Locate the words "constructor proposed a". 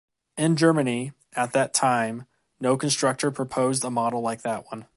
2.75-3.91